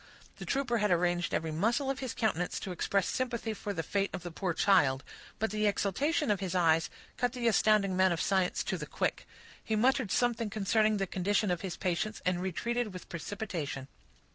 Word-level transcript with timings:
The 0.37 0.47
trooper 0.47 0.79
had 0.79 0.89
arranged 0.89 1.31
every 1.31 1.51
muscle 1.51 1.91
of 1.91 1.99
his 1.99 2.15
countenance 2.15 2.59
to 2.61 2.71
express 2.71 3.07
sympathy 3.07 3.53
for 3.53 3.71
the 3.71 3.83
fate 3.83 4.09
of 4.13 4.23
the 4.23 4.31
poor 4.31 4.51
child; 4.55 5.03
but 5.37 5.51
the 5.51 5.67
exultation 5.67 6.31
of 6.31 6.39
his 6.39 6.55
eyes 6.55 6.89
cut 7.17 7.33
the 7.33 7.47
astounded 7.47 7.91
man 7.91 8.11
of 8.11 8.19
science 8.19 8.63
to 8.63 8.79
the 8.79 8.87
quick; 8.87 9.27
he 9.63 9.75
muttered 9.75 10.09
something 10.09 10.49
concerning 10.49 10.97
the 10.97 11.05
condition 11.05 11.51
of 11.51 11.61
his 11.61 11.77
patients, 11.77 12.19
and 12.25 12.41
retreated 12.41 12.93
with 12.95 13.09
precipitation. 13.09 13.87